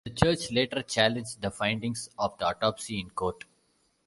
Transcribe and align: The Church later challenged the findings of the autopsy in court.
The 0.03 0.09
Church 0.09 0.51
later 0.51 0.81
challenged 0.81 1.43
the 1.43 1.51
findings 1.51 2.09
of 2.17 2.35
the 2.39 2.47
autopsy 2.47 2.99
in 2.99 3.11
court. 3.11 3.43